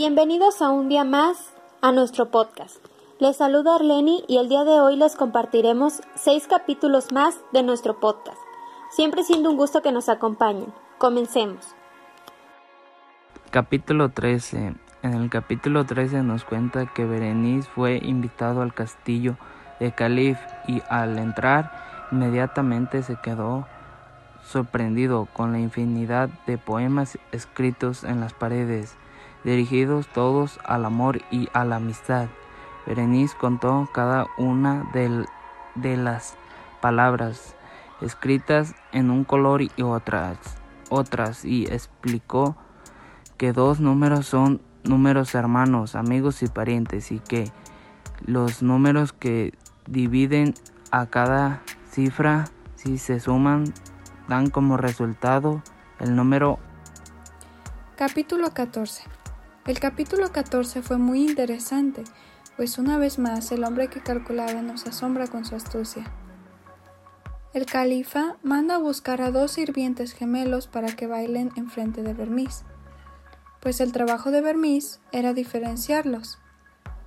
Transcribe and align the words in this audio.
Bienvenidos 0.00 0.62
a 0.62 0.70
un 0.70 0.88
día 0.88 1.04
más 1.04 1.52
a 1.82 1.92
nuestro 1.92 2.30
podcast. 2.30 2.76
Les 3.18 3.36
saluda 3.36 3.74
Arleni 3.74 4.24
y 4.28 4.38
el 4.38 4.48
día 4.48 4.64
de 4.64 4.80
hoy 4.80 4.96
les 4.96 5.14
compartiremos 5.14 6.00
seis 6.14 6.46
capítulos 6.46 7.12
más 7.12 7.38
de 7.52 7.62
nuestro 7.62 8.00
podcast. 8.00 8.38
Siempre 8.92 9.24
siendo 9.24 9.50
un 9.50 9.58
gusto 9.58 9.82
que 9.82 9.92
nos 9.92 10.08
acompañen. 10.08 10.72
Comencemos. 10.96 11.74
Capítulo 13.50 14.08
13. 14.08 14.74
En 15.02 15.12
el 15.12 15.28
capítulo 15.28 15.84
13 15.84 16.22
nos 16.22 16.44
cuenta 16.44 16.86
que 16.86 17.04
Berenice 17.04 17.68
fue 17.68 17.98
invitado 18.02 18.62
al 18.62 18.72
castillo 18.72 19.36
de 19.80 19.92
Calif 19.92 20.38
y 20.66 20.80
al 20.88 21.18
entrar 21.18 22.08
inmediatamente 22.10 23.02
se 23.02 23.16
quedó 23.16 23.66
sorprendido 24.46 25.28
con 25.34 25.52
la 25.52 25.58
infinidad 25.58 26.30
de 26.46 26.56
poemas 26.56 27.18
escritos 27.32 28.02
en 28.02 28.20
las 28.20 28.32
paredes 28.32 28.96
dirigidos 29.44 30.08
todos 30.08 30.58
al 30.64 30.84
amor 30.84 31.20
y 31.30 31.48
a 31.52 31.64
la 31.64 31.76
amistad. 31.76 32.28
Berenice 32.86 33.36
contó 33.38 33.88
cada 33.92 34.26
una 34.38 34.88
de, 34.92 35.26
de 35.74 35.96
las 35.96 36.36
palabras 36.80 37.54
escritas 38.00 38.74
en 38.92 39.10
un 39.10 39.24
color 39.24 39.62
y 39.62 39.70
otras, 39.82 40.38
otras 40.88 41.44
y 41.44 41.64
explicó 41.66 42.56
que 43.36 43.52
dos 43.52 43.80
números 43.80 44.26
son 44.26 44.60
números 44.84 45.34
hermanos, 45.34 45.94
amigos 45.94 46.42
y 46.42 46.48
parientes 46.48 47.12
y 47.12 47.20
que 47.20 47.50
los 48.24 48.62
números 48.62 49.12
que 49.12 49.54
dividen 49.86 50.54
a 50.90 51.06
cada 51.06 51.62
cifra 51.90 52.46
si 52.76 52.98
se 52.98 53.20
suman 53.20 53.64
dan 54.28 54.50
como 54.50 54.76
resultado 54.76 55.62
el 55.98 56.16
número 56.16 56.58
Capítulo 57.96 58.50
14 58.52 59.19
el 59.66 59.78
capítulo 59.78 60.32
14 60.32 60.82
fue 60.82 60.96
muy 60.96 61.28
interesante, 61.28 62.02
pues 62.56 62.78
una 62.78 62.96
vez 62.98 63.18
más 63.18 63.52
el 63.52 63.64
hombre 63.64 63.88
que 63.88 64.00
calculaba 64.00 64.62
nos 64.62 64.86
asombra 64.86 65.26
con 65.26 65.44
su 65.44 65.54
astucia. 65.54 66.04
El 67.52 67.66
califa 67.66 68.36
manda 68.42 68.76
a 68.76 68.78
buscar 68.78 69.20
a 69.20 69.30
dos 69.30 69.52
sirvientes 69.52 70.12
gemelos 70.12 70.66
para 70.66 70.94
que 70.94 71.06
bailen 71.06 71.50
enfrente 71.56 72.02
de 72.02 72.14
Bermis, 72.14 72.64
pues 73.60 73.80
el 73.80 73.92
trabajo 73.92 74.30
de 74.30 74.40
Bermis 74.40 75.00
era 75.12 75.34
diferenciarlos. 75.34 76.38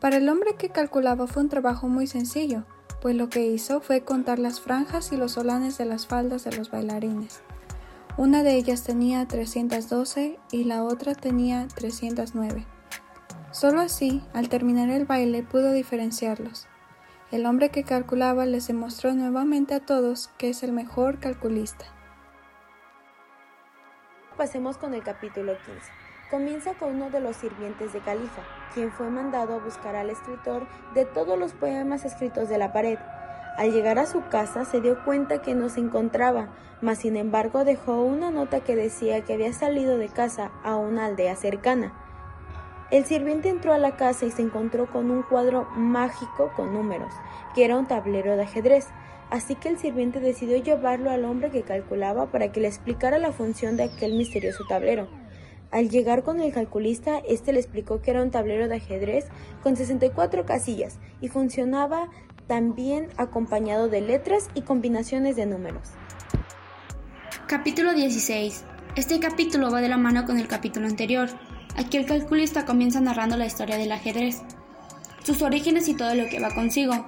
Para 0.00 0.16
el 0.16 0.28
hombre 0.28 0.56
que 0.58 0.68
calculaba 0.68 1.26
fue 1.26 1.42
un 1.42 1.48
trabajo 1.48 1.88
muy 1.88 2.06
sencillo, 2.06 2.64
pues 3.00 3.16
lo 3.16 3.30
que 3.30 3.46
hizo 3.46 3.80
fue 3.80 4.02
contar 4.02 4.38
las 4.38 4.60
franjas 4.60 5.12
y 5.12 5.16
los 5.16 5.32
solanes 5.32 5.78
de 5.78 5.86
las 5.86 6.06
faldas 6.06 6.44
de 6.44 6.54
los 6.56 6.70
bailarines. 6.70 7.40
Una 8.16 8.44
de 8.44 8.54
ellas 8.54 8.84
tenía 8.84 9.26
312 9.26 10.38
y 10.52 10.64
la 10.64 10.84
otra 10.84 11.16
tenía 11.16 11.66
309. 11.66 12.64
Solo 13.50 13.80
así, 13.80 14.22
al 14.32 14.48
terminar 14.48 14.88
el 14.88 15.04
baile, 15.04 15.42
pudo 15.42 15.72
diferenciarlos. 15.72 16.68
El 17.32 17.44
hombre 17.44 17.70
que 17.70 17.82
calculaba 17.82 18.46
les 18.46 18.68
demostró 18.68 19.14
nuevamente 19.14 19.74
a 19.74 19.80
todos 19.80 20.30
que 20.38 20.50
es 20.50 20.62
el 20.62 20.70
mejor 20.70 21.18
calculista. 21.18 21.86
Pasemos 24.36 24.78
con 24.78 24.94
el 24.94 25.02
capítulo 25.02 25.54
15. 25.66 25.80
Comienza 26.30 26.74
con 26.74 26.94
uno 26.94 27.10
de 27.10 27.18
los 27.18 27.34
sirvientes 27.34 27.92
de 27.92 27.98
Califa, 27.98 28.42
quien 28.74 28.92
fue 28.92 29.10
mandado 29.10 29.54
a 29.54 29.58
buscar 29.58 29.96
al 29.96 30.10
escritor 30.10 30.68
de 30.94 31.04
todos 31.04 31.36
los 31.36 31.52
poemas 31.52 32.04
escritos 32.04 32.48
de 32.48 32.58
la 32.58 32.72
pared, 32.72 32.98
al 33.56 33.72
llegar 33.72 33.98
a 33.98 34.06
su 34.06 34.22
casa 34.28 34.64
se 34.64 34.80
dio 34.80 35.04
cuenta 35.04 35.40
que 35.40 35.54
no 35.54 35.68
se 35.68 35.80
encontraba, 35.80 36.48
mas 36.80 36.98
sin 36.98 37.16
embargo 37.16 37.64
dejó 37.64 38.02
una 38.02 38.30
nota 38.30 38.60
que 38.60 38.74
decía 38.74 39.20
que 39.20 39.34
había 39.34 39.52
salido 39.52 39.96
de 39.96 40.08
casa 40.08 40.50
a 40.64 40.76
una 40.76 41.06
aldea 41.06 41.36
cercana. 41.36 41.92
El 42.90 43.04
sirviente 43.04 43.48
entró 43.48 43.72
a 43.72 43.78
la 43.78 43.96
casa 43.96 44.26
y 44.26 44.30
se 44.30 44.42
encontró 44.42 44.86
con 44.86 45.10
un 45.10 45.22
cuadro 45.22 45.68
mágico 45.76 46.52
con 46.56 46.74
números, 46.74 47.12
que 47.54 47.64
era 47.64 47.78
un 47.78 47.86
tablero 47.86 48.36
de 48.36 48.42
ajedrez, 48.42 48.88
así 49.30 49.54
que 49.54 49.68
el 49.68 49.78
sirviente 49.78 50.20
decidió 50.20 50.56
llevarlo 50.56 51.10
al 51.10 51.24
hombre 51.24 51.50
que 51.50 51.62
calculaba 51.62 52.26
para 52.26 52.52
que 52.52 52.60
le 52.60 52.68
explicara 52.68 53.18
la 53.18 53.32
función 53.32 53.76
de 53.76 53.84
aquel 53.84 54.14
misterioso 54.14 54.64
tablero. 54.68 55.08
Al 55.70 55.88
llegar 55.88 56.22
con 56.22 56.40
el 56.40 56.52
calculista, 56.52 57.18
éste 57.26 57.52
le 57.52 57.58
explicó 57.58 58.00
que 58.00 58.10
era 58.12 58.22
un 58.22 58.30
tablero 58.30 58.68
de 58.68 58.76
ajedrez 58.76 59.26
con 59.62 59.74
64 59.74 60.44
casillas 60.44 60.98
y 61.20 61.28
funcionaba 61.28 62.10
también 62.46 63.08
acompañado 63.16 63.88
de 63.88 64.00
letras 64.00 64.48
y 64.54 64.62
combinaciones 64.62 65.36
de 65.36 65.46
números. 65.46 65.88
Capítulo 67.46 67.94
16. 67.94 68.64
Este 68.96 69.18
capítulo 69.18 69.70
va 69.70 69.80
de 69.80 69.88
la 69.88 69.96
mano 69.96 70.24
con 70.24 70.38
el 70.38 70.48
capítulo 70.48 70.86
anterior. 70.86 71.28
Aquí 71.76 71.96
el 71.96 72.06
calculista 72.06 72.64
comienza 72.64 73.00
narrando 73.00 73.36
la 73.36 73.46
historia 73.46 73.76
del 73.76 73.92
ajedrez, 73.92 74.42
sus 75.24 75.42
orígenes 75.42 75.88
y 75.88 75.94
todo 75.94 76.14
lo 76.14 76.26
que 76.28 76.40
va 76.40 76.54
consigo. 76.54 77.06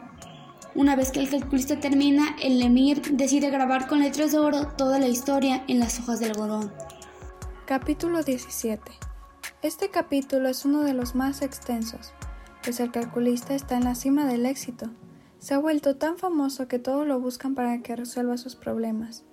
Una 0.74 0.96
vez 0.96 1.10
que 1.10 1.20
el 1.20 1.30
calculista 1.30 1.80
termina, 1.80 2.36
el 2.42 2.60
emir 2.60 3.00
decide 3.12 3.50
grabar 3.50 3.86
con 3.86 4.00
letras 4.00 4.32
de 4.32 4.38
oro 4.38 4.66
toda 4.76 4.98
la 4.98 5.08
historia 5.08 5.64
en 5.68 5.78
las 5.78 6.00
hojas 6.00 6.20
del 6.20 6.32
algodón. 6.32 6.72
Capítulo 7.66 8.22
17. 8.22 8.82
Este 9.62 9.90
capítulo 9.90 10.48
es 10.48 10.64
uno 10.64 10.82
de 10.82 10.92
los 10.92 11.14
más 11.14 11.42
extensos, 11.42 12.12
pues 12.62 12.78
el 12.80 12.90
calculista 12.90 13.54
está 13.54 13.76
en 13.76 13.84
la 13.84 13.94
cima 13.94 14.26
del 14.26 14.44
éxito 14.44 14.90
se 15.38 15.54
ha 15.54 15.58
vuelto 15.58 15.96
tan 15.96 16.18
famoso 16.18 16.68
que 16.68 16.78
todos 16.78 17.06
lo 17.06 17.20
buscan 17.20 17.54
para 17.54 17.78
que 17.82 17.96
resuelva 17.96 18.36
sus 18.36 18.56
problemas. 18.56 19.24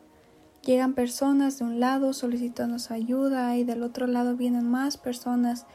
Llegan 0.63 0.93
personas 0.93 1.59
de 1.59 1.65
un 1.65 1.79
lado 1.79 2.13
solicitando 2.13 2.79
su 2.79 2.93
ayuda 2.93 3.55
y 3.57 3.63
del 3.63 3.83
otro 3.83 4.07
lado 4.07 4.35
vienen 4.35 4.69
más 4.69 4.97
personas 4.97 5.65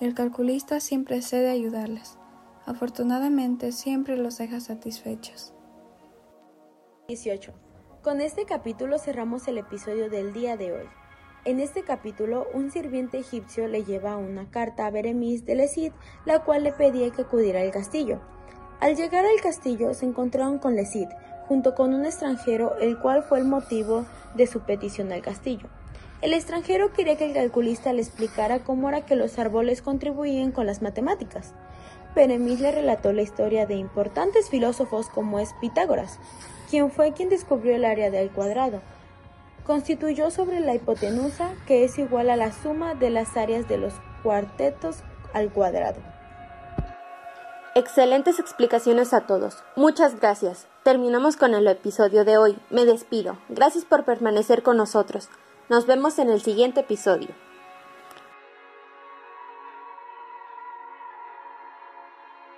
y 0.00 0.04
el 0.04 0.14
calculista 0.14 0.80
siempre 0.80 1.22
cede 1.22 1.50
ayudarles. 1.50 2.18
Afortunadamente 2.66 3.72
siempre 3.72 4.16
los 4.16 4.38
deja 4.38 4.60
satisfechos. 4.60 5.52
18. 7.08 7.52
Con 8.02 8.20
este 8.20 8.46
capítulo 8.46 8.98
cerramos 8.98 9.46
el 9.46 9.58
episodio 9.58 10.10
del 10.10 10.32
día 10.32 10.56
de 10.56 10.72
hoy. 10.72 10.86
En 11.44 11.58
este 11.58 11.82
capítulo, 11.82 12.46
un 12.54 12.70
sirviente 12.70 13.18
egipcio 13.18 13.66
le 13.66 13.84
lleva 13.84 14.16
una 14.16 14.48
carta 14.48 14.86
a 14.86 14.90
Beremis 14.90 15.44
de 15.44 15.56
Lesid, 15.56 15.92
la 16.24 16.44
cual 16.44 16.62
le 16.62 16.72
pedía 16.72 17.10
que 17.10 17.22
acudiera 17.22 17.60
al 17.60 17.72
castillo. 17.72 18.20
Al 18.82 18.96
llegar 18.96 19.24
al 19.24 19.40
castillo 19.40 19.94
se 19.94 20.06
encontraron 20.06 20.58
con 20.58 20.74
Lesid, 20.74 21.06
junto 21.46 21.76
con 21.76 21.94
un 21.94 22.04
extranjero, 22.04 22.76
el 22.80 22.98
cual 22.98 23.22
fue 23.22 23.38
el 23.38 23.44
motivo 23.44 24.06
de 24.34 24.48
su 24.48 24.62
petición 24.62 25.12
al 25.12 25.22
castillo. 25.22 25.68
El 26.20 26.32
extranjero 26.32 26.92
quería 26.92 27.16
que 27.16 27.26
el 27.26 27.32
calculista 27.32 27.92
le 27.92 28.02
explicara 28.02 28.64
cómo 28.64 28.88
era 28.88 29.02
que 29.02 29.14
los 29.14 29.38
árboles 29.38 29.82
contribuían 29.82 30.50
con 30.50 30.66
las 30.66 30.82
matemáticas. 30.82 31.54
Peremis 32.16 32.58
le 32.58 32.72
relató 32.72 33.12
la 33.12 33.22
historia 33.22 33.66
de 33.66 33.76
importantes 33.76 34.50
filósofos 34.50 35.08
como 35.10 35.38
es 35.38 35.54
Pitágoras, 35.60 36.18
quien 36.68 36.90
fue 36.90 37.12
quien 37.12 37.28
descubrió 37.28 37.76
el 37.76 37.84
área 37.84 38.10
del 38.10 38.32
cuadrado. 38.32 38.80
Constituyó 39.62 40.32
sobre 40.32 40.58
la 40.58 40.74
hipotenusa, 40.74 41.54
que 41.68 41.84
es 41.84 42.00
igual 42.00 42.30
a 42.30 42.36
la 42.36 42.50
suma 42.50 42.96
de 42.96 43.10
las 43.10 43.36
áreas 43.36 43.68
de 43.68 43.78
los 43.78 43.94
cuartetos 44.24 45.04
al 45.34 45.52
cuadrado. 45.52 46.11
Excelentes 47.74 48.38
explicaciones 48.38 49.14
a 49.14 49.22
todos. 49.22 49.56
Muchas 49.76 50.20
gracias. 50.20 50.66
Terminamos 50.82 51.38
con 51.38 51.54
el 51.54 51.66
episodio 51.66 52.26
de 52.26 52.36
hoy. 52.36 52.58
Me 52.68 52.84
despido. 52.84 53.38
Gracias 53.48 53.86
por 53.86 54.04
permanecer 54.04 54.62
con 54.62 54.76
nosotros. 54.76 55.30
Nos 55.70 55.86
vemos 55.86 56.18
en 56.18 56.28
el 56.28 56.42
siguiente 56.42 56.80
episodio. 56.80 57.30